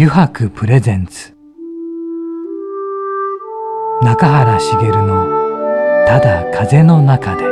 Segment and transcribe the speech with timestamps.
[0.00, 1.34] 油白プレゼンツ。
[4.00, 5.26] 中原茂の
[6.06, 7.42] 「ただ風の中で」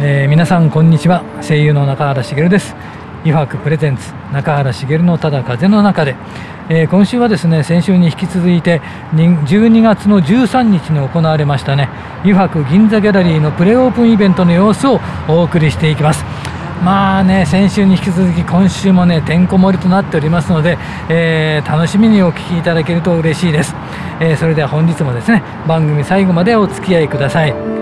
[0.00, 1.22] えー皆さんこんにちは。
[1.40, 2.74] 声優の中原茂です。
[3.24, 6.16] 油白プレゼンツ中原茂のただ風の中で、
[6.68, 8.80] えー今週はですね先週に引き続いて
[9.14, 11.88] 12月の13日に行われましたね
[12.22, 16.24] 油白銀座ギャラリーのプレオープンイベントの様子をお送りしていきます。
[16.84, 20.78] まあね先週に引き続き今週もねてんこ盛りとなっておりますので、
[21.08, 23.74] えー楽しみにお聞きいただけると嬉しいです、
[24.18, 27.81] えーそれでは本日もですね番組最後までお付き合いください。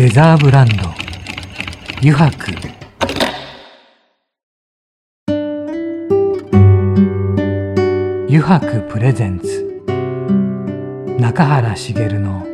[0.00, 0.74] レザーブランド。
[1.98, 2.54] 油白。
[8.26, 9.82] 油白プレゼンツ。
[11.18, 12.46] 中原茂の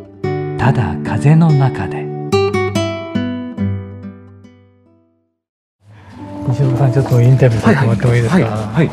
[0.56, 2.06] 「ただ風の中で」
[6.48, 8.90] 西岡さんちょっとインタビューさせてもらってもいいですか、はい、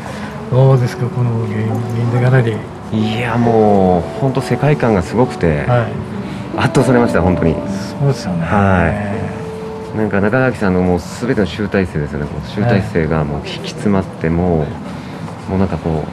[0.50, 1.66] どうですかこの銀
[2.12, 2.56] 座ギャラリー。
[2.56, 2.60] は
[2.92, 6.21] い、いやもう本当世界観がすごくて、はい
[6.56, 7.54] 圧倒されました本当に。
[7.54, 8.44] そうですよね。
[8.44, 9.22] は
[9.96, 12.26] なんか中垣さんのもうすべての集大成ですよね。
[12.48, 14.66] 集大成がもう引き詰まっても
[15.48, 16.04] うもうなんかこ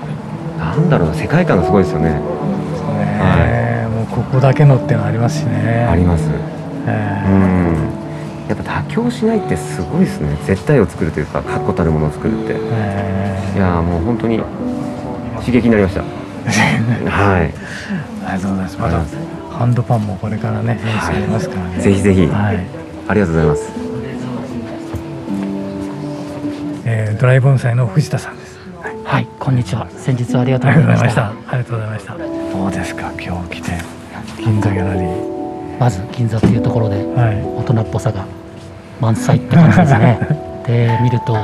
[0.58, 2.10] うなんだろうな世界観がすごいですよね。
[2.14, 3.88] ね。
[3.88, 5.88] もうここだけのってのありますしね。
[5.90, 6.30] あります。
[6.88, 7.36] えーう
[7.86, 8.00] ん。
[8.50, 10.36] やっぱ妥協しないってすごいですね。
[10.46, 12.56] 絶対を作るというか確固たるものを作るって。
[12.58, 14.42] えいやーもう本当に
[15.40, 16.02] 刺激になりました。
[16.02, 17.54] ー はい。
[18.26, 18.78] ありがとうございます。
[18.80, 22.26] またハンドパンもこれからね演出ありますからね、ぜひぜひ。
[22.28, 22.66] はい。
[23.10, 23.72] ありがとうございます。
[26.86, 28.58] えードライボンサイの藤田さんです。
[29.04, 29.90] はい、こんにちは。
[29.90, 31.16] 先日はありがとあうございました。
[31.16, 31.28] た。
[31.28, 32.18] ありがとうございました。
[32.18, 33.12] どうですか？
[33.20, 33.72] 今日来て。
[34.42, 35.78] 銀座ギャラリー。
[35.78, 37.44] まず銀座というところではい。
[37.44, 38.26] 大人っぽさが
[39.02, 40.20] 満載って感じですね。
[40.66, 41.42] で、見ると、は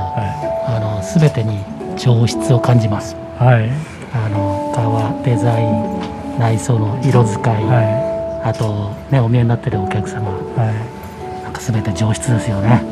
[0.67, 1.59] あの全てに
[1.97, 3.17] 上質を感じます。
[3.41, 3.69] いはい。
[4.13, 8.04] あの革デザイン、内装の色使い、は
[8.45, 10.71] あとねお見えになってるお客様、いは
[11.41, 11.43] い。
[11.43, 12.83] なんか全て上質ですよね。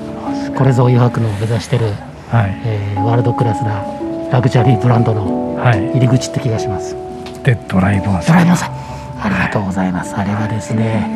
[0.57, 1.85] これぞ余白の目指してる、
[2.31, 2.61] はい。
[2.65, 3.83] えーワールドクラスな
[4.31, 5.91] ラグジュアリーブランドのはい。
[5.91, 6.95] 入り口って気がします。
[7.43, 8.71] でドライボンドラえもんさん。
[9.21, 10.15] ありがとうございます。
[10.15, 11.07] あれはですね、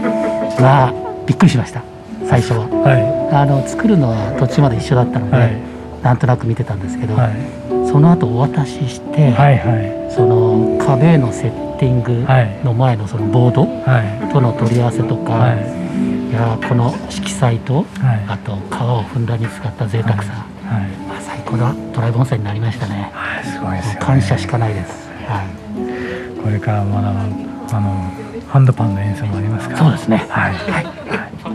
[0.62, 0.94] まあ
[1.25, 1.81] びっくりしました。
[2.30, 2.68] 最初は。
[2.68, 5.58] はあの作るのは途中まで一緒だったので、いはい。
[6.04, 10.14] なんとなく見てたんですけど、はいその後お渡しして、はいはい。
[10.14, 14.34] その壁へのセッティングはいの前のそのボードはい。
[14.34, 16.30] との取り合わせとか、はい。
[16.30, 17.86] い、やこの色彩と、はい。
[18.28, 20.90] あと革をふんだんに使った贅沢さ、はい。
[21.08, 23.12] まあ、最高なドライボンサイになりましたね。
[23.14, 25.08] はいすごいですよ、ね、感謝しかないです。
[25.28, 28.12] はい、これからまだあの
[28.48, 29.80] ハンドパンの演奏もありますから。
[29.80, 30.25] そうですね。
[30.30, 30.54] はい。
[30.54, 30.86] はい、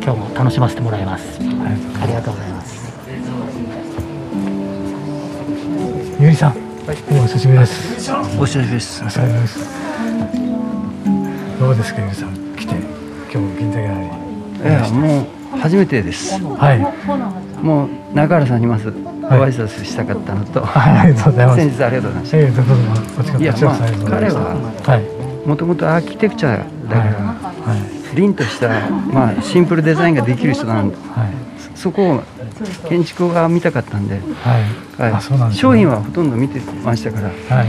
[0.03, 1.41] 今日も楽しませてもらいます。
[1.41, 2.82] ありがとうございます
[6.33, 8.11] ありがとうございお久しぶりです。
[8.41, 9.07] お久しぶりですお。
[9.07, 9.59] 久しぶりです。
[11.61, 12.75] どうですか、ゆりさん、来て、
[13.31, 14.71] 今日銀座ギャラリー。
[14.71, 16.43] いやもう初めてです。
[16.43, 16.79] はい、
[17.63, 21.61] もう中原さんにまずご挨拶したかったのと、はい、ありがとうございます。
[21.61, 22.75] 先日ありがとうございましええ、どうぞ、
[23.17, 25.03] こっちからいやますまあはい、
[25.45, 25.49] た。
[25.49, 27.77] もともとアーキテクチャだから、は
[28.15, 28.69] い、凛とした
[29.13, 31.29] まあシンプルデザインができる人なんで、はい、
[31.75, 32.23] そこを
[32.89, 34.21] 建築が見たかったんで。
[35.53, 37.29] 商品はほとんど見てましたから。
[37.57, 37.67] はい、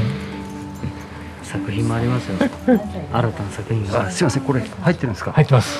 [1.44, 2.36] 作品もありますよ。
[2.68, 2.80] 新
[3.12, 5.32] たな作品あすいませんこれ入ってるんですか？
[5.34, 5.80] 入ってます。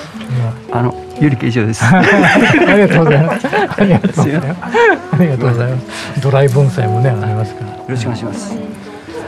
[0.72, 1.84] あのゆり形状です。
[1.84, 1.98] 今
[2.72, 3.46] ありがとうございます。
[3.46, 4.70] ありがとうございます。
[5.12, 6.20] ありがとうございます。
[6.20, 7.70] ドライ盆栽もね、ありますから。
[7.70, 8.56] よろしくお願いします。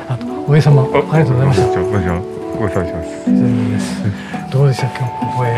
[0.09, 1.81] あと、お江様、ありがとうございました。
[1.81, 3.03] ご無沙汰しま
[3.81, 4.53] す。
[4.53, 5.51] どうでした、今日ここへ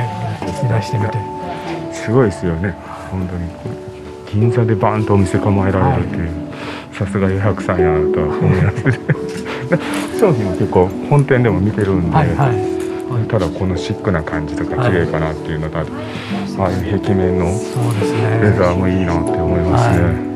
[0.66, 1.18] いらしてみて。
[1.92, 2.74] すごいですよね。
[3.10, 3.87] 本当に
[4.32, 6.30] 銀座でバーンとお店構えられるっていう、
[6.92, 10.18] さすが余白さんやなとは思います。
[10.18, 13.28] 商品も結構本店でも見てるんで、はい、はい。
[13.28, 15.82] ただこのシックな感じとか綺麗かなっていうのと、あ
[16.66, 18.40] あいう壁面のそうですね。
[18.42, 20.28] レザーもいいなって思いますね。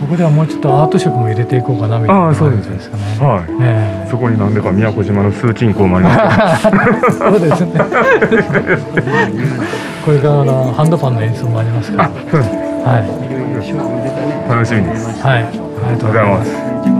[0.00, 3.02] ここではもうちょっとアート色も入れていこうかなみたいなああそうです感じですかね。
[3.18, 7.72] はいええそこになんでか宮古島の数鎮港もあります そうですね。
[10.04, 12.08] これからあのハンドパンの演奏もありますから。
[12.08, 12.42] けど
[12.84, 13.27] はい
[13.58, 15.20] 楽しみです。
[15.20, 15.44] はい。
[15.44, 16.97] ありがとうございます。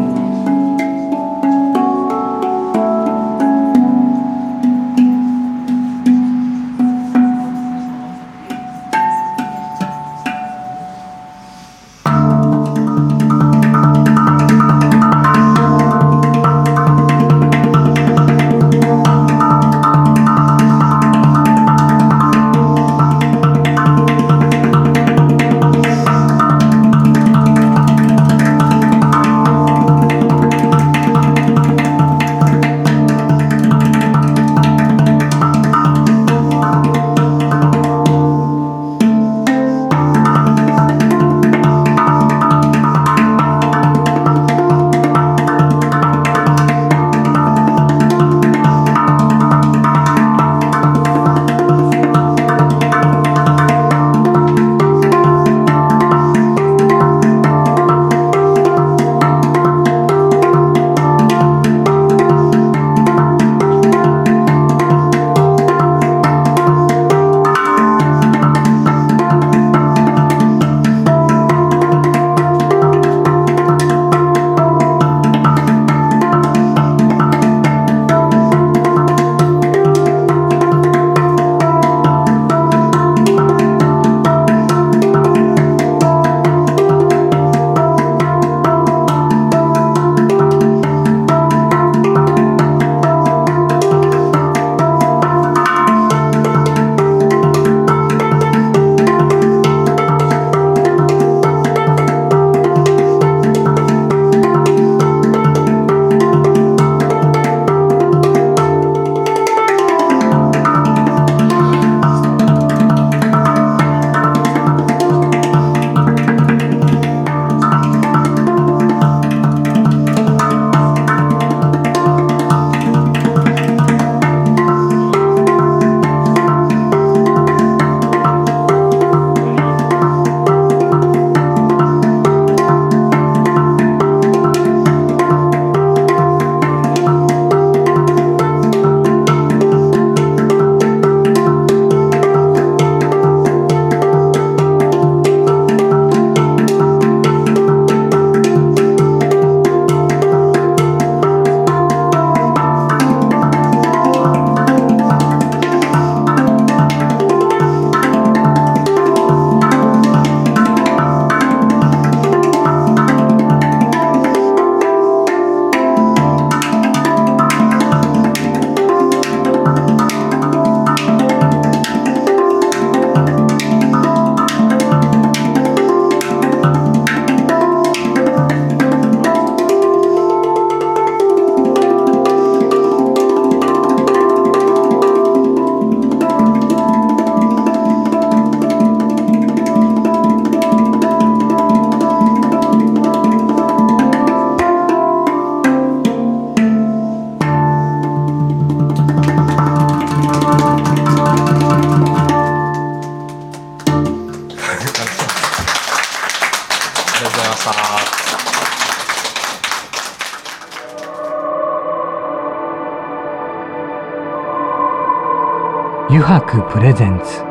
[216.49, 217.43] 油白プレゼンツ。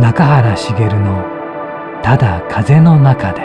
[0.00, 1.22] 中原茂の
[2.02, 3.42] 「ただ風の中で」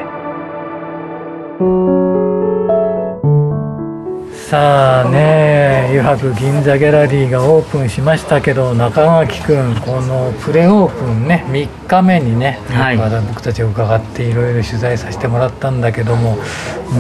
[4.32, 12.98] さあね油白銀座ギャラリーがオープンしましたけど中垣君このプレオープンね3日目にね、はい。
[12.98, 16.38] まだ僕たちを伺っていろいろ取材させてもらったんだけども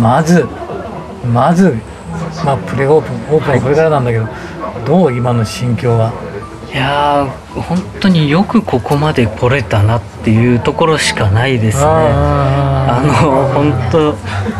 [0.01, 0.45] まず
[1.33, 1.77] まず、
[2.43, 4.27] まあ、プレオープンオープンはこれからなんだけど、
[4.85, 6.13] どう今の心境は？
[6.71, 11.83] いやー本当によくここまで来れたなっていうところしかないですね。
[11.85, 13.13] ああの
[13.53, 14.15] 本当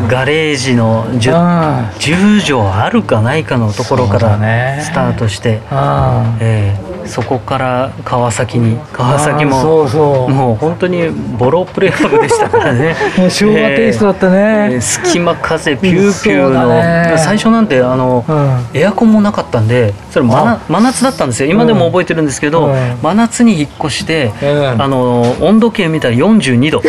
[0.08, 4.80] ガレージの 10, あ10畳あるかないかのところからね。
[4.82, 10.32] スタートして、あえーそこから川崎に川崎もそうそう。
[10.32, 12.94] もう本当にボロプレハブでしたからね
[13.30, 26.82] 昭和テイストだったねえー隙間風ピューピューの、ね最初なんてあの、うんエアコンもなかったんでそれ真真夏だったんですよ今でも覚えてるんですけど、うん真夏に引っ越して、うんあの温度計見たら42度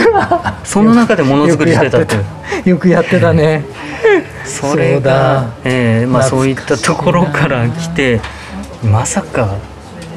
[0.64, 2.18] その中でものづくりしてたってい
[2.66, 3.66] うよくやってたね
[4.46, 8.22] それが、えーまあ、そういったところから来て
[8.84, 9.58] まさか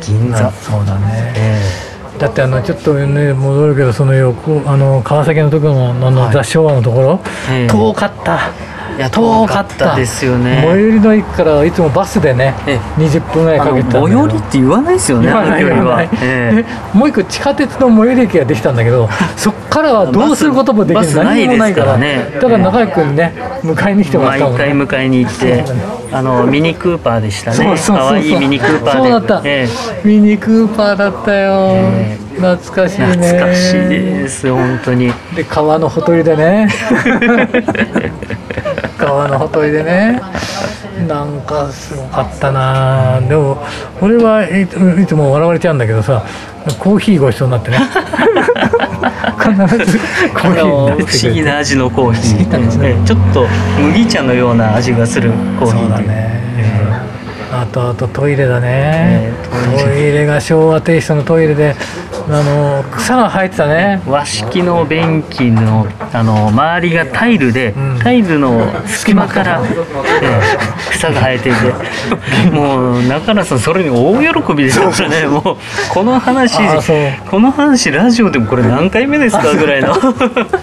[0.03, 1.33] 銀座、そうだね。
[1.37, 6.33] えだってあのちょっとね戻るけどその横あの川崎のところのあのはい。
[6.33, 7.67] 雑昭和のところ、ええ。
[7.67, 8.51] 遠かった。
[8.97, 10.63] いや遠かったですよね。
[10.65, 21.15] 最寄りの駅からいつもバスでねえ20分ぐらいかけて最寄りって言わないですよね言わない言わない、えでもう一個地下鉄の最寄り駅ができたんだけどそっ からはどうすることもできない。
[21.15, 21.97] 何もないから。
[21.97, 22.31] ね。
[22.35, 24.59] だから中居君ね迎えに来てもらったもんね。
[24.59, 25.65] 回迎えに行って
[26.13, 27.75] あのミニクーパーでしたね。
[27.87, 28.99] 可愛いミニクーパーで。
[28.99, 29.67] そうだった、え
[30.05, 33.29] ミニクーパーだったよ、え懐かしいえね。
[33.29, 35.13] 懐かしいです本当に。
[35.35, 36.69] で川のほとりでね。
[38.99, 40.21] 川のほとりでね。
[41.09, 43.21] なんかすごかったな。
[43.27, 43.65] でも
[44.01, 46.23] 俺はいついつも笑われちゃうんだけどさ
[46.79, 47.79] コーヒーごちそうになってね。
[49.43, 49.99] 必ず
[50.33, 53.07] コーヒー出してくれて思議な味のコーヒー、ええ。
[53.07, 53.47] ちょっと
[53.81, 56.41] 麦茶のような味がするコーヒーそうだね、
[57.53, 59.33] あとあとトイレだね、え
[59.77, 61.75] えトイレが昭和テイストのトイレで
[62.29, 64.03] あの草が生えてたね。
[64.07, 67.99] 和式の便器のあの周りがタイルで、ん。
[68.03, 71.73] タイルの隙間から、ええ草が生えていて。
[72.53, 75.27] もう中原さんそれに大喜びでしたね。
[75.27, 75.57] もう
[75.93, 76.59] この話
[77.31, 79.95] この話ラジオでもこれ何回目ですか ぐらいの。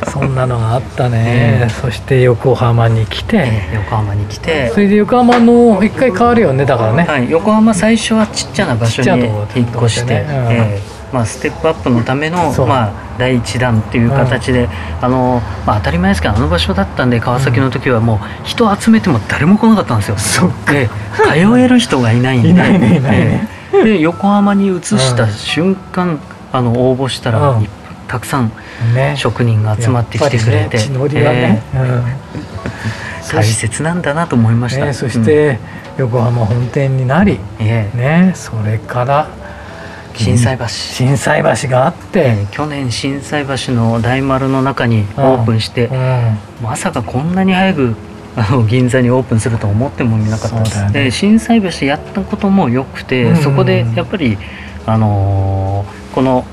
[0.07, 4.71] そんなのがあったね、 そして横浜に来て、横浜に来て。
[4.73, 9.25] それで横浜の一回変わるよねだからね、はい、横浜最初はちっちゃな場所に
[9.55, 10.35] 引っ越して、ねうん。
[10.51, 14.69] ええまあ、ステップアップのためのまあ、第一弾っていう形で、
[15.01, 20.17] あのまあ、当たり前ですけどあの場所だったんで川崎の時はもう人集めても誰も来なかったんですよ。
[20.17, 20.89] そっえ
[21.35, 23.59] え通える人がいないんで。
[23.83, 26.19] で横浜に移した瞬間、
[26.51, 27.67] あの応募したら、うん。
[28.07, 28.51] たくさん
[28.95, 29.15] ね。
[29.17, 30.77] 職人が集まってきてくれて、
[33.31, 34.85] 大切なんだなと思いました。
[34.85, 35.59] ねそして
[35.97, 37.39] 横浜本店になり、
[37.93, 39.27] ね、それから
[40.23, 40.67] 心斎橋。
[40.67, 46.37] 心斎橋があって、えー去年心斎橋の大丸の中にオープンして、うん。
[46.61, 47.95] まさかこんなに早く
[48.35, 50.59] あの銀座にオープンすると思ってもみなかった。
[50.59, 50.91] です、ね。
[50.91, 53.43] で心斎橋やったこともよくて、うんうんうん。
[53.43, 54.37] そこでやっぱり
[54.85, 56.45] あのーこの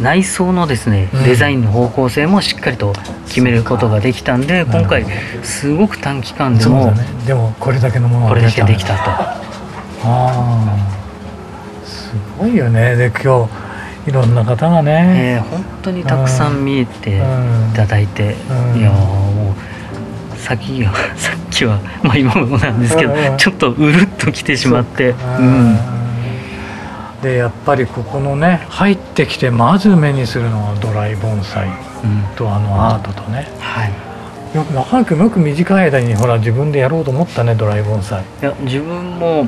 [0.00, 1.24] 内装のですねうん。
[1.24, 2.92] デザインの方向性もしっかりと
[3.26, 5.04] 決めることができたんで今回
[5.42, 7.06] すごく短期間でもだね。
[7.26, 9.10] でもこれだけのものこれだけできたたと。
[9.10, 9.44] あ
[10.04, 10.97] あす
[12.38, 12.96] ごいよね。
[12.96, 13.50] で今日
[14.08, 17.72] いろんな方がね、えー本当にたくさん見えていうん。
[17.74, 18.34] ただいて、
[18.74, 18.80] うん。
[18.80, 19.54] いやーも
[20.34, 23.18] う さっきはさっきはまあ今もなんですけど、うん。
[23.18, 25.72] うんちょっとうるっときてしまって、ううん。
[25.74, 25.78] ん。
[27.22, 32.24] でやっぱりここのね入ってきてまず目にするのはドライ盆栽うん。
[32.36, 33.48] とあのアートとね。
[33.60, 33.92] はい。
[34.54, 39.46] よく中くよく短い間にほら自分でやろうと思ったねドライ盆栽、いや自分も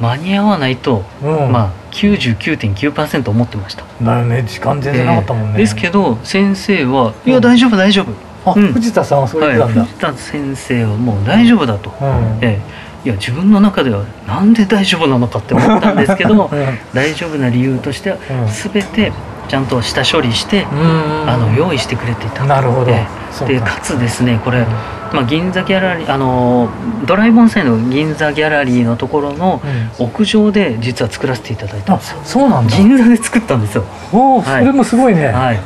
[0.00, 1.52] 間に合わないと、うん。
[1.52, 7.32] まあ99.9%思ってました、だよね時間全然なかったもんね、えーですけど先生は「いうん。
[7.34, 8.12] や大丈夫大丈夫」
[8.50, 8.72] あ、うん。
[8.72, 12.38] 藤田さんはそう言ってたんだ、はい、藤田先生はもう大丈夫だと、うん。
[12.40, 12.84] ええ。
[13.04, 16.78] いや自分の中ではなんで大丈夫なのかって思ったんですけど うん。
[16.92, 18.72] 大丈夫な理由としてはうん。
[18.72, 19.12] 全て
[19.46, 21.30] ちゃんと下処理して、うん。
[21.30, 22.90] あの用意してくれていたなるほど。
[22.90, 23.06] ええ。
[23.30, 23.54] そうか。
[23.54, 24.66] でかつですねこれ、
[25.14, 26.68] まあ、銀座ギャラリーあの
[27.06, 29.62] ドライ盆栽の銀座ギャラリーのところの
[29.98, 30.06] うん。
[30.06, 32.20] 屋上で実は作らせていただいたんあですよ。
[32.24, 32.76] そうなんだ。
[32.76, 33.84] 銀座で作ったんですよ。
[34.12, 34.60] おお、はい。
[34.60, 35.60] それもすごいね、はい。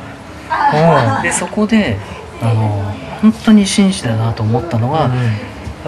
[1.17, 1.23] うん。
[1.23, 1.97] でそこで
[2.43, 5.09] あの本当に紳士だなと思ったのは、や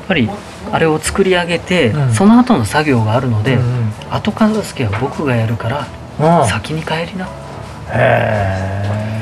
[0.01, 0.29] っぱり
[0.73, 2.15] あれを作り上げて、うん。
[2.15, 5.87] その後の作業があるので、うん後片付けは僕がやるから、
[6.43, 6.49] うん。
[6.49, 7.29] 先に帰りな。
[7.93, 8.91] へうー。
[8.91, 9.20] わ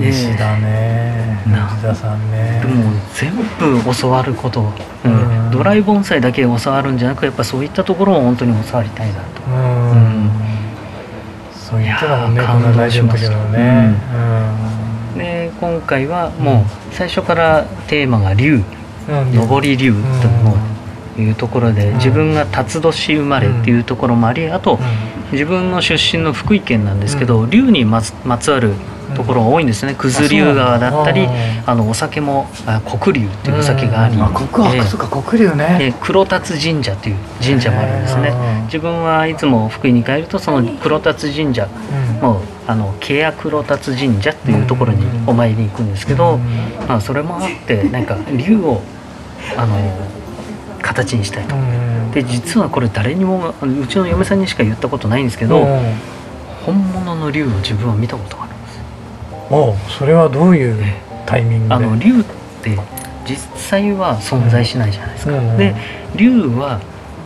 [0.00, 2.60] え紳士だね、ええな藤田さんね。
[2.62, 4.72] でも全部教わること、
[5.04, 5.50] うんうん。
[5.50, 9.42] ドライ盆栽だけ教わるんじゃなくやっぱそういったところを本当に教わりたいなと。
[9.46, 9.94] うん、う
[10.26, 10.30] ん。
[11.52, 13.94] そう言ってたもんねこのラジオの時のね。
[15.16, 18.56] で今回はもう最初からテーマが竜。
[18.56, 18.64] うん
[19.32, 19.94] 上り竜
[21.16, 24.78] というところで、うん自分が辰年生まれっていうところもありあと
[25.32, 28.72] 自分の出身の福井県なんですけど、竜にまつまつわる
[29.14, 29.94] ところが多いんですね。
[29.98, 31.26] 九頭竜川だったり
[31.66, 34.22] ああのお酒もあ黒竜っていうお酒があり、うん。
[34.22, 34.64] あ黒
[35.38, 35.76] 竜ね。
[35.78, 38.64] で黒達神社という神社もあるんですね、うん。
[38.64, 42.20] 自分はいつも福井に帰るとその黒達神社うん。
[42.20, 46.40] もうあのケア黒達神社っていうところにお参りに行くんですけど、うん。
[46.86, 48.82] まあ、それもあってなんか竜を
[49.56, 49.76] あの
[50.82, 51.54] 形にしたいと。
[52.08, 55.94] うんで実はこれ誰にもうちの嫁さんにしか言ったことないんですけど、うん。
[56.66, 58.80] 本物の竜を自分は見たことがあるんです
[59.50, 60.76] おうそれはどういう
[61.24, 61.74] タイミングで？
[61.74, 62.24] あの竜っ
[62.62, 62.78] て
[63.24, 65.74] 実際は存在しないじゃないですか、うんで
[66.16, 66.80] 竜は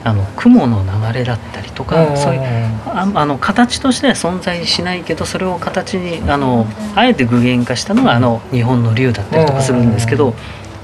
[0.04, 2.40] あの雲の流れだったりとか、うんそういう
[2.86, 10.34] ああの形としては存在しないけどそれを形にあのあえて具現化したのがあの日本の竜だったりとかするんですけど、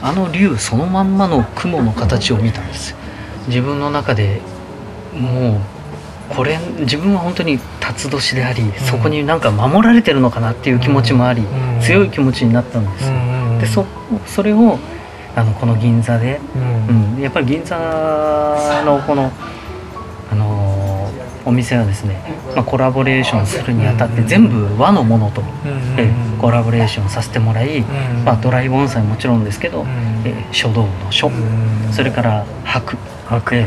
[0.02, 2.94] あの竜そのまんまの雲の形を見たんです
[3.48, 4.40] 自分の中で
[5.12, 5.58] も
[6.30, 11.80] うこれ自分は本当に辰年であり、そこになんか守られてるのかなっていう気持ちもあり、うん。
[11.80, 13.84] 強い気持ちになったんです、うんでそ
[14.26, 14.78] それを
[15.34, 16.58] あのこの銀座で、う
[16.92, 17.14] ん。
[17.14, 17.76] うん、やっぱり銀座
[18.84, 19.67] のこの、あのー
[21.48, 22.20] お店はですね、
[22.54, 25.46] まあ、コラボレーションするにあたって全部和のものと、うん
[25.98, 29.88] えーコラボレーションさせてもらい、うんまあ、ドライ盆栽もちろんですけど、うん。
[30.24, 33.66] えー書道の書、うんそれから白白え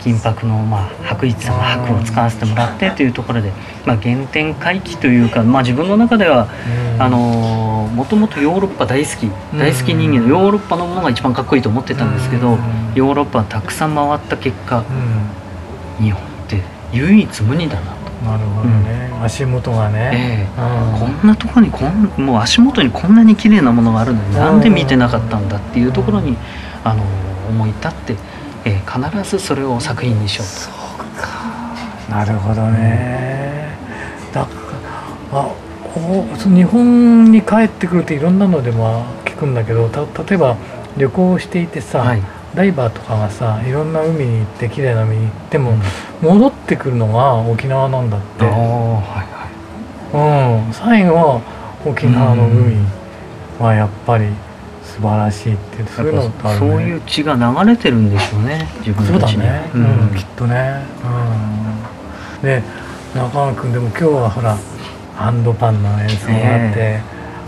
[0.00, 1.56] 金箔の、まあ、白一さん。
[1.56, 3.50] の白を使わせてもらってというところで、
[3.86, 6.48] まあ、原点回帰というか、まあ、自分の中では
[6.94, 7.02] うん。
[7.02, 9.26] あのーもともとヨーロッパ大好き。
[9.26, 9.58] うん。
[9.58, 12.58] 大好き人間のヨーロッパのものが一番かっこいいと思ってたんですけど、うん。
[12.94, 14.84] ヨーロッパたくさん回った結果
[15.98, 16.04] うん。
[16.04, 16.20] 日本
[16.96, 20.60] 唯一無二だなと、なるほどね、足元がね、ええ。
[20.60, 21.16] うん。
[21.18, 26.36] こんなとこにこんもう足元にこんなに綺麗なものがあるのになんで見てなかったんだっていうところに、
[26.84, 27.06] あのー
[27.48, 28.16] 思い立って、
[28.64, 30.46] えー必ずそれを作品にしよう
[32.08, 32.12] と。
[32.12, 33.68] なるほどね。
[34.32, 34.46] だ
[35.32, 35.48] あ
[35.94, 40.56] おその日本に帰ってくるといろんなのでも聞くんだけどた例えば
[40.96, 42.22] 旅行していてさ、はい。
[42.54, 45.74] ダイバーとかがさいろんな海に行って綺麗な海に行っても、
[46.22, 48.52] 戻ってくるのが沖縄なんだって、はい
[50.12, 50.66] はい。
[50.66, 51.40] うん、最後は
[51.84, 52.76] 沖縄の海
[53.60, 54.26] はやっぱり
[54.82, 56.70] 素晴らしいってそういうのってあるね。
[56.72, 58.68] そういう血が流れてるんでしょうね。
[58.78, 62.62] 自分そうたちにだね、ううんんきっとね、うん、で
[63.14, 64.56] 中野君でも今日はほら
[65.14, 67.00] ハンドパンの演奏があって、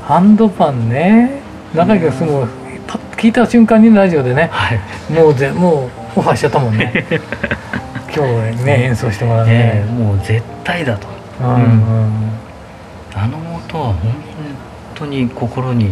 [0.05, 1.43] ハンドパンね。
[1.75, 2.47] 中井君その
[2.87, 4.81] パッと聞いた瞬間にラジオでねはい。
[5.13, 7.07] もうぜもうオファーしちゃったもんね
[8.15, 11.07] 今日ね演奏してもらうね、ええもう絶対だと。
[11.41, 11.47] うん。
[11.47, 12.33] うん。
[13.15, 14.13] あの音は本
[14.95, 15.89] 当に心に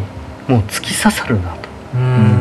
[0.48, 1.68] もう突き刺さるなと。
[1.94, 2.36] うん。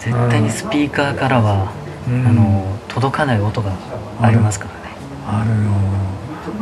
[0.00, 1.72] 絶対にスピーカーからは、
[2.08, 2.26] うん。
[2.26, 3.72] あの届かない音が
[4.20, 4.80] ありますからね。
[5.26, 5.70] あるよ。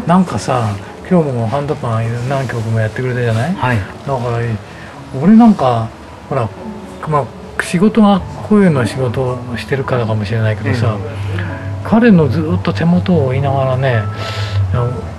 [0.07, 0.75] なんかさ
[1.11, 3.55] 今日もハンドパン何曲もやってくれたじゃない？
[3.55, 3.79] はい。
[3.79, 4.19] だから
[5.21, 5.89] 俺なんか
[6.29, 6.49] ほら
[7.09, 7.25] まあ
[7.65, 10.97] 仕事が声の仕事をしてるからかもしれないけどさ、
[11.85, 14.03] 彼のずっと手元を追いながらね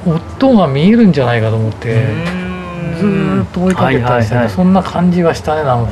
[0.05, 2.15] 音が見えるんじゃないかと思って
[2.99, 4.49] ずーっと追いかけたりして、はいはいはい。
[4.49, 5.91] そんな感じはしたねなんか、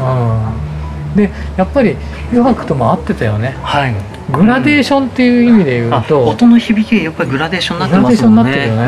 [0.00, 1.96] うん、でやっぱり
[2.32, 3.56] 余白とも合ってたよね。
[3.62, 3.94] はい。
[4.30, 8.84] グラデーションっていう意味で言あうと、音の響きがやっぱりグラデーションになってグラデーションにますもねなんってるよね、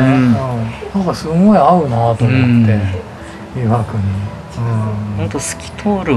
[0.95, 1.01] うん。
[1.01, 2.79] なんかすごい合うなと思って、
[3.55, 4.63] 余白に、うん。
[5.17, 6.15] 本当透き通る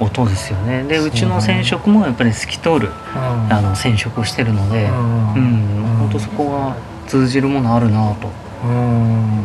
[0.00, 0.84] 音ですよね。
[0.84, 3.52] でうちの染色もやっぱり透き通るうん。
[3.52, 4.96] あの染色をしてるのでうう
[5.38, 5.94] ん。
[5.94, 8.28] ん本当そこが通じるものあるなと。
[8.64, 9.44] うん。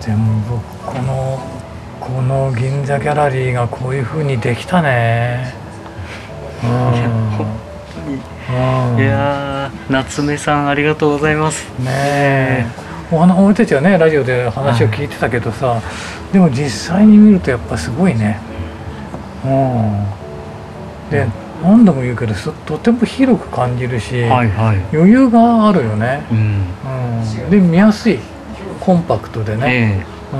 [0.00, 1.40] 全部この
[2.00, 5.54] この銀座ギャラリーがこういう風にできたね。
[6.62, 6.70] うん。
[8.92, 8.98] うん。
[8.98, 11.64] いやー夏目さんありがとうございます。
[11.80, 12.66] ねえ。
[13.10, 15.80] お花俺たちはねラジオで話を聞いてたけどさ、
[16.32, 18.40] でも実際に見るとやっぱすごいね
[19.46, 21.10] うん。
[21.10, 21.26] で
[21.62, 24.96] 何度も言うけどすとても広く感じるし、はいはい。
[24.96, 26.64] 余裕があるよね、うん。
[27.44, 28.18] うん、で見やすい。
[28.80, 30.36] コンパクトでね、え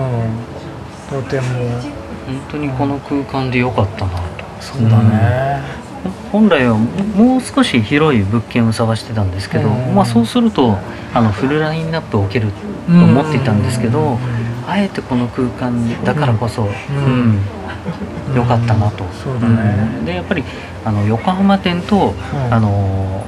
[1.13, 1.47] うん、とても。
[1.55, 4.21] え本当にこの空間で良かったなと。
[4.61, 5.63] そうだね、
[6.33, 9.95] 本来はもう少し広い物件を探してたんですけど、うん。
[9.95, 10.77] まあ、そうすると
[11.15, 14.19] あのフルラインナップを置けると思っていたんですけど、
[14.67, 17.41] あえてこの空間だからこそ、うん。
[18.35, 19.05] 良かったなと。
[19.23, 20.05] そうん。
[20.05, 20.43] でやっぱり
[20.85, 23.25] あの横浜店と、うんあの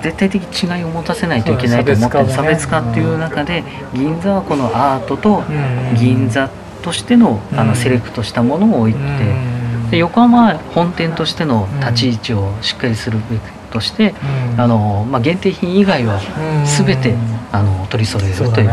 [0.00, 6.48] 絶対的違いを持たせないといけないと思ってる差別化っていう中で銀座はこのアートとうん銀座
[6.82, 7.68] としてのあうん。
[7.68, 9.90] のセレクトしたものを置いて、うん。
[9.90, 13.40] で横浜は本店としての立ち位置をしっかりするべき
[13.72, 14.14] として、
[14.54, 14.60] うん。
[14.60, 16.86] あのまあ、限定品以外はうん。
[16.86, 17.14] 全て
[17.50, 18.70] あの取り揃えるという。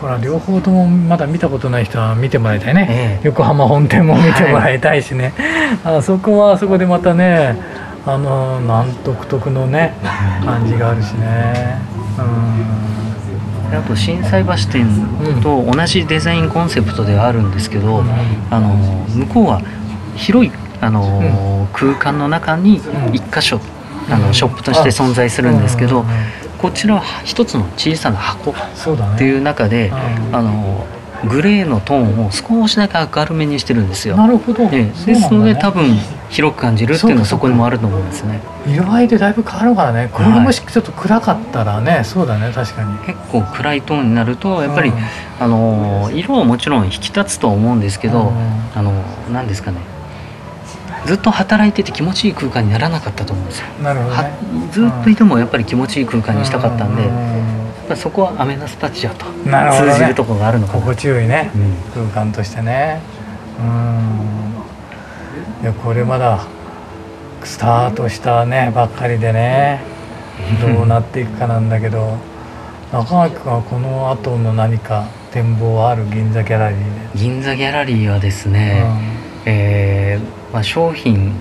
[0.00, 3.26] これは両方ともまだ見たことない人は見てもらいたいね、ええ。
[3.26, 5.34] 横浜本店も見てもらいたいしね、
[5.84, 7.56] あそこはあそこでまたね
[8.06, 9.94] あのなん独特のね
[10.44, 11.80] 感じがあるしね、
[13.70, 14.86] であと心斎橋店
[15.42, 18.02] と同じデザインコンセプトではあるんですけど、
[18.50, 18.76] あの
[19.08, 19.60] 向こうは
[20.14, 23.60] 広いあのー空間の中にうん一箇所、
[24.08, 28.54] あのショップとして存在するんですけど、うんうんうんこちらは一つの小さな箱っ
[29.16, 29.92] ていう中で、う
[30.32, 30.36] ん。
[30.36, 34.16] あのーグレーのトーンを少しだけ明るめにしてるんですよ。
[34.16, 34.92] なるほど、ね。
[35.04, 35.96] ですので多分
[36.28, 38.40] 広く感じるっていうのはそこにもあると思うんですね。
[38.66, 42.96] 色合いでだいぶ変わるからねこれがもしちょっと暗かったらね、そうだね確かに。
[42.98, 44.96] 結構暗いトーンになるとやっぱり、うん。
[45.40, 48.78] あのー色はもちろん引き立つとは思うんですけど、うん。
[48.78, 48.92] あの
[49.32, 49.78] 何ですかね
[51.08, 53.66] ずっと働いてて気持ちいい空間にならなかったと思うんですよ。
[53.78, 54.32] はなるほどね。
[54.70, 59.92] ずっといてもやっぱり気持ちいい空間にしたかったんで、うやっぱりそこはアメナスタジオとなるほどね。
[59.94, 60.80] 通じるところがあるのかな。
[60.80, 62.04] 心地よいねうん。
[62.12, 63.00] 空間としてね。
[63.58, 63.62] う
[65.62, 65.62] ん。
[65.62, 66.46] いやこれまだ
[67.42, 69.80] スタートしたねばっかりでね
[70.60, 72.18] どうなっていくかなんだけど
[72.92, 76.04] 中垣君はこの後の何か展望はある？
[76.10, 78.82] 銀座ギャラリーで、銀座ギャラリーはですね、
[79.48, 81.32] えーまあ、商品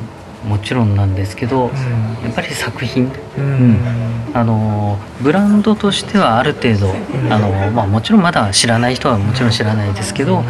[0.47, 1.71] もちろんなんですけど、
[2.23, 3.11] やっぱり作品。
[3.37, 3.43] うん。
[3.43, 3.51] うん。
[3.51, 3.53] う
[4.03, 6.93] んあのブランドとしてはある程度
[7.33, 10.43] あの、まあ、もちろんまだ知らない人はもちろん知らないですけど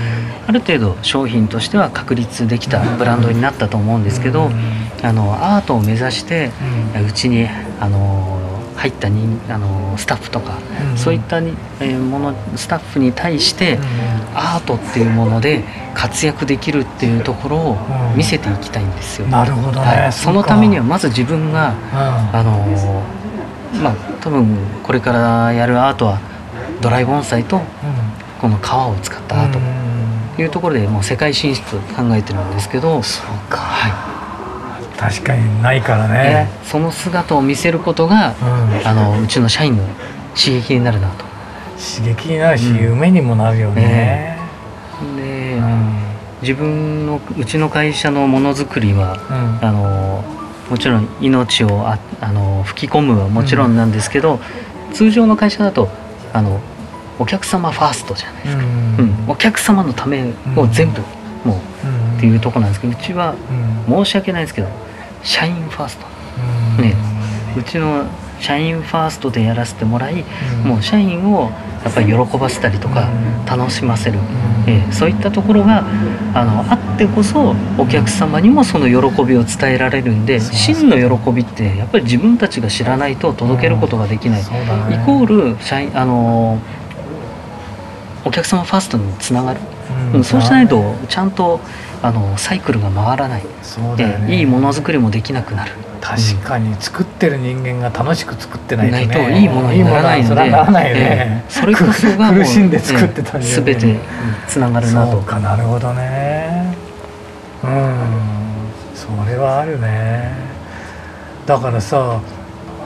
[0.47, 4.49] ある程度商品としては確立できたブランドになったと思うんですけど
[5.03, 6.51] あのアートを目指して
[7.07, 7.47] うちに
[7.79, 8.36] あの
[8.77, 10.59] 入った人あのスタッフとか
[10.91, 10.97] うん。
[10.97, 13.79] そういったに、えーものスタッフに対して
[14.33, 15.63] アートっていうもので
[15.93, 17.77] 活躍できるっていうところを
[18.15, 19.27] 見せていきたいんですよ。
[19.27, 21.73] なるほどね、はい、そのためにはまず自分が
[22.31, 26.19] あのーまあ多分これからやるアートは
[26.81, 27.61] ドライ盆栽と
[28.39, 29.59] この革を使ったアート
[30.35, 33.57] というところでもう世界進出を考えてるんですけど、そうか。
[33.57, 34.16] は
[34.97, 38.87] 確かにないからいね、えその姿を見せることがうん。
[38.87, 39.83] あのうちの社員の
[40.35, 41.25] 刺激になるなと。
[41.77, 42.77] 刺激になるし、うん。
[42.77, 44.37] 夢にもなるよね、
[45.15, 45.93] でうん。
[46.41, 49.17] 自分のうちの会社のものづくりは
[49.61, 49.67] うん。
[49.67, 50.23] あの
[50.69, 54.39] もちろん命をああの吹き込むはもちろんなんですけど、
[54.93, 55.89] 通常の会社だと
[56.33, 56.59] あの
[57.19, 59.25] お客様ファーストじゃないですか、うん。
[59.27, 61.01] お客様のためを全部、
[61.45, 63.35] もうっていうところなんですけどうちは
[63.87, 64.86] 申し訳ないですけど
[65.27, 66.81] 社員ファースト。
[66.81, 66.95] ね。
[67.57, 68.05] うちの
[68.39, 70.23] 社員ファーストでやらせてもらい、
[70.63, 71.51] もう社員を
[71.83, 73.37] やっぱり喜ばせたりとかうん。
[73.47, 74.19] 楽しませる、
[74.67, 75.85] ええそういったところが
[76.33, 84.47] あのあってこそお客様にもその喜びを伝えられるんで真の喜びってやっぱり自分たちが知らないと届けることができない、ね。
[85.01, 86.59] イコール社員あの
[88.25, 89.61] お客様ファーストにつながる、
[90.13, 90.23] うん。
[90.25, 91.61] そうしないとちゃんと
[92.01, 94.27] あのサイクルが回らない、そうだよね。
[94.29, 95.71] ええいいものづくりもできなくなる。
[95.99, 99.07] 確かに作ってる人間が楽しく作ってないとね。
[99.07, 103.97] ないといいものにならないのでいいならないそれこそが苦しんで作ってたんすべて
[104.47, 105.11] つながるなと。
[105.13, 106.75] そうかなるほどね。
[107.63, 107.97] うん。
[108.95, 110.31] それはあるね。
[111.45, 112.21] だからさ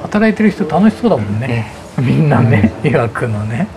[0.03, 3.67] 働いてる人楽しそうだもんね、みんなね岩くのね。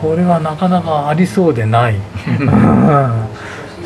[0.00, 2.00] これはなかなかありそうでない、う
[2.44, 3.28] ん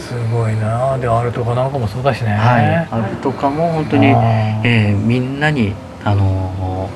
[0.05, 0.99] すごいな。
[0.99, 6.89] であるとかなんかもそうだしね、はい、あるとかも本当に、えーみんなにあの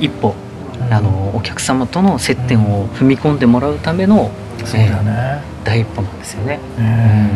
[0.00, 0.34] ー一歩、
[0.78, 0.92] うん。
[0.92, 4.30] あのーお客様との接点を踏み込んでもらうための、
[4.64, 6.58] そうだね、えー第一歩なんですよね。
[6.78, 7.30] ね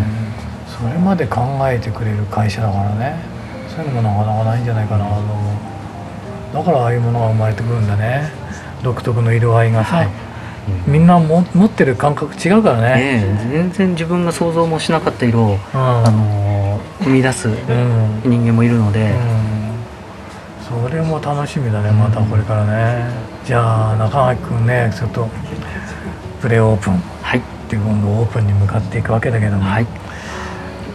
[0.66, 3.16] それまで考えてくれる会社だからね。
[3.74, 5.06] そういうのもなかなかないんじゃないかな。
[5.06, 5.22] と思
[6.52, 8.30] うだからああいうものが生まれてくるんだね。
[8.82, 10.25] 独特の色合いがさ、はい
[10.86, 15.58] みんなも持ってる感覚違うからね、ええ全然自分が想像もしなかった色を、うん。
[15.74, 18.22] あのー生み出すうん。
[18.24, 23.04] 人間もいるので、うん、それも楽しみだねまたこれからね、
[23.44, 25.28] じゃあ中垣君ねちょっと
[26.40, 26.94] プレオープン。
[26.94, 29.86] っはいて今度オープンに向かっていくわけだけども、はい。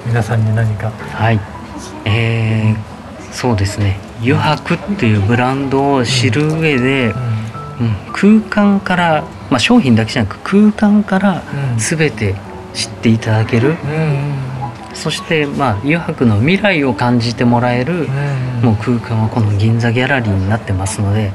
[0.06, 0.90] 皆さんに何か？
[0.90, 1.40] はい。
[2.06, 2.92] えー
[3.32, 3.98] そうですね。
[4.22, 7.31] 油白っていうブランドを知る上で、うん、
[8.14, 11.80] 空間から、まあ、商品だけじゃなく空間からうん。
[11.80, 12.36] 全て
[12.74, 13.76] 知っていただける、
[14.94, 21.34] そしてまあ油白の未来を感じてもらえる、うんもう空間はこの銀座ギャラリーになってますので、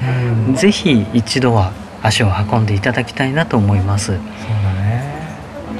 [0.49, 0.55] うん。
[0.55, 4.07] ぜひ一度は足を運んでいただきたいなと思います。
[4.07, 4.23] そうだ
[4.75, 5.37] ね。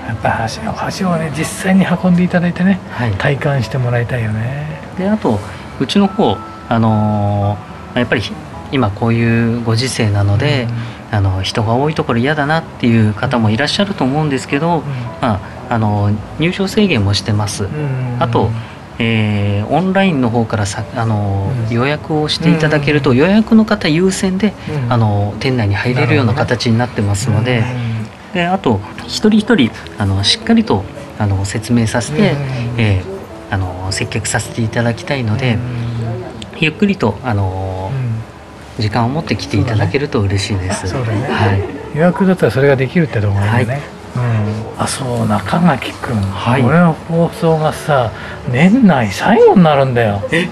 [0.09, 4.81] やっぱり箸を箸をね実際に運んでいただいてねはい、体感してもらいたいよね。
[4.99, 5.39] であと
[5.81, 6.37] うちの方
[6.69, 8.23] あのーやっぱり
[8.73, 10.69] 今こういうご時世なので、
[11.11, 14.83] あの人が多いところ嫌だなっていう方もいらっしゃると思うんですけど、
[15.21, 17.65] まあ、あの入場制限もしてます。
[17.65, 18.17] うん。
[18.19, 18.51] あと
[18.99, 21.75] えーオンラインの方からさあの、うん。
[21.75, 24.93] 予約をしていただけると、予約の方優先で、うん。
[24.93, 27.65] あの店内に入れるような形になってますので,、
[28.33, 30.85] であと一人一人あのしっかりと
[31.19, 32.81] あの説明させて、うん。
[32.81, 33.17] えー
[33.49, 35.57] あの接客させていただきたいので、
[36.59, 37.66] ゆっくりとあの
[38.79, 40.89] 時間を持って来ていただけると嬉しいです。
[40.89, 41.97] そうだねはい。
[41.97, 43.83] 予約だったらそれができるってところがいいよね、はい
[44.17, 48.13] うん、あそう中垣君、はい俺の放送がさ
[48.51, 50.49] 年内最後になるんだよえ、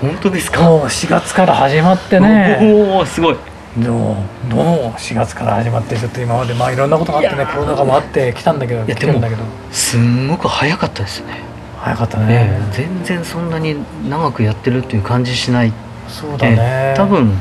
[0.00, 0.62] 本当ですか？
[0.62, 3.36] もう4月から始まってねおお、すごい。
[3.78, 4.16] どう
[4.48, 4.62] どう
[4.92, 11.42] 4月から始まってちょっと今までまあいろんなことがあってねコロナ禍もあって来たんだけどいや来てるんだけどすんごく早かったですね。
[11.78, 13.76] 早かったえね、え全然そんなに
[14.08, 15.72] 長くやってるっていう感じしない。
[16.08, 17.32] そうだね、ええ多分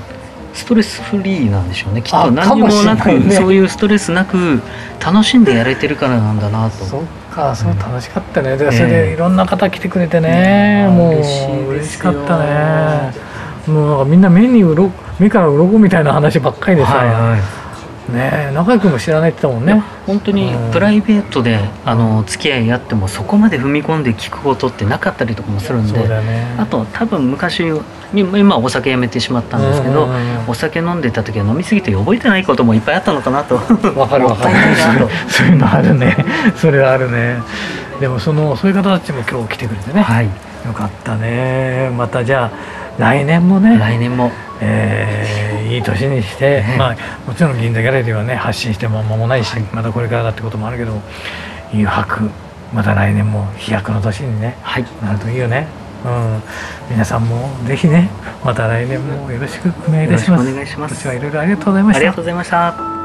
[0.56, 2.02] ストレスフリーなんでしょうね。
[2.02, 3.36] きっあと何にもなく、ね。
[3.36, 4.62] そういうストレスなく
[5.06, 6.86] 楽しんでやれてるからなんだなと。
[6.86, 8.56] そっかそう楽しかったね。
[8.56, 8.72] でええ。
[8.72, 11.68] それでいろんな方来てくれてね、もう嬉しいですよ。
[11.68, 13.14] 嬉しかったね。
[13.68, 17.65] もうなんかみんな目にうろ目から鱗みたいな話ばっかりでさ、はいはい。
[18.10, 19.84] ねえ中居君も知らないって言ったもんね。
[20.06, 20.72] 本当にうん。
[20.72, 26.56] プライベートであの付き合いあってもそこまで踏み込んで聞くことってなかったりとかもするんでね。
[26.58, 27.64] あと多分昔
[28.14, 30.08] 今お酒やめてしまったんですけど、
[30.48, 33.56] お酒飲んでた時は飲みすぎて覚えてないこともいっぱいあったのかなと。
[33.56, 34.56] わかるわかる。
[35.28, 36.16] そういうのあるね。
[36.56, 37.38] それあるね
[38.00, 40.26] でもそのそういう方たちも今日来てくれてね、はい。
[40.66, 41.92] よかったね。
[41.96, 42.52] またじゃあ
[43.00, 43.78] 来年もね。
[43.78, 44.32] 来年も。
[44.62, 46.96] えーいい年にして、ねまあ
[47.28, 51.02] もちろん銀座ギャラリーはね発信しても間もないし、まだこれからだってこともあるけど
[51.74, 52.30] 誘白
[52.74, 54.86] また来年も飛躍の年にねはい。
[55.04, 55.68] なるといいよね。
[56.06, 56.42] うん。
[56.92, 58.10] 皆さんもぜひね
[58.44, 60.66] また来年もよろしくお願いいたします。
[60.66, 60.94] します。
[60.94, 61.98] 今年はいろいろありがとうございました。
[61.98, 63.05] ありがとうございました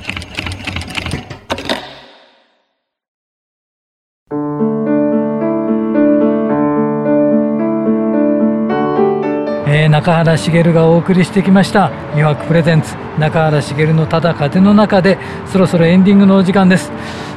[9.81, 15.17] えー中原茂がお送りしてきました「余白プレゼンツ中原茂のただ風の中で」
[15.51, 16.91] そろそろエンディングのお時間です。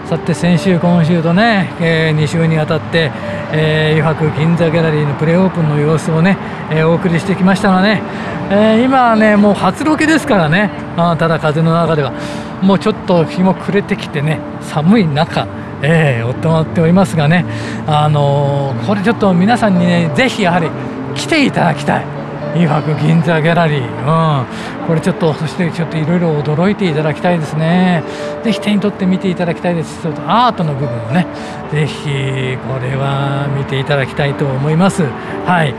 [0.04, 3.10] さて先週今週とね、え2週にわたって、
[3.52, 6.36] えー、余白銀座ギャラリーのプレオープンの様子をね、
[6.70, 8.02] えーお送りしてきましたがね、
[8.50, 10.68] えー今はねもう初ロケですからね。
[10.98, 12.12] あただ風の中では。
[12.60, 15.46] もうちょっと日も暮れてきてね寒い中
[15.82, 17.46] えー、夫まっておりますがね、
[17.86, 20.68] あのーこれちょっと皆さんにね、ぜひやはり
[21.14, 22.13] 来ていただきたい。
[22.56, 28.04] イ博銀座ギャラリー、うん、これちょっとそしてちょっといろいろ驚いていただきたいですね。
[28.44, 30.02] ぜひ手に取って見ていただきたいです。
[30.02, 31.26] ちょっとアートの部分をね。
[31.70, 35.02] ぜひこれは見ていただきたいと思います。
[35.46, 35.74] はい。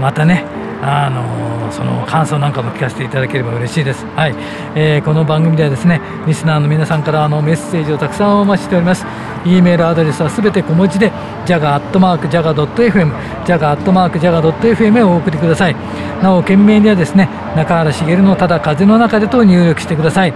[0.00, 0.44] またね
[0.82, 4.04] あのその感想なんかも聞かせていただければ嬉しいです。
[4.14, 4.34] はい、
[4.74, 9.06] えーこの番組ではですね、リスナーの皆さんからあのメッセージをたくさんお待ちしております。
[9.44, 11.12] E メールアドレスはすべて小文字で、
[11.46, 13.12] jaga.jaga.fm、
[13.46, 15.76] jaga.jaga.fm をお送りください。
[16.22, 20.32] なお、件名にはですね、中原茂のただ風の中でと入力してください。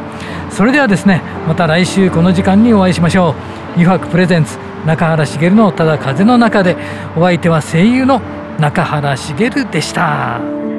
[0.51, 3.35] それではですね、また来週この時間にお会いしましょ
[3.77, 3.81] う。
[3.81, 6.77] 油白プレゼンツ中原茂のただ風の中で、
[7.17, 8.21] お相手は声優の
[8.59, 10.78] 中原茂でした。